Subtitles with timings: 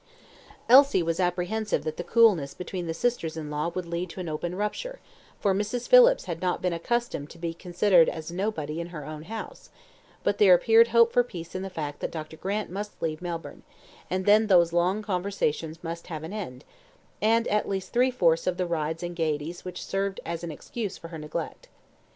[0.67, 4.27] Elsie was apprehensive that the coolness between the sisters in law would lead to an
[4.27, 4.99] open rupture,
[5.39, 5.87] for Mrs.
[5.87, 9.69] Phillips had not been accustomed to be considered as nobody in her own house;
[10.23, 12.35] but there appeared hope for peace in the fact that Dr.
[12.35, 13.61] Grant must leave Melbourne;
[14.09, 16.65] and then those long conversations must have an end,
[17.21, 20.97] and at least three fourths of the rides and gaieties which served as an excuse
[20.97, 21.67] for her neglect.